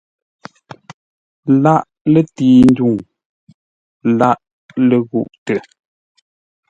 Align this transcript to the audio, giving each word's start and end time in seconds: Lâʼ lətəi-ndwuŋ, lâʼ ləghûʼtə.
Lâʼ 1.63 1.81
lətəi-ndwuŋ, 2.11 2.93
lâʼ 4.17 4.37
ləghûʼtə. 4.87 5.55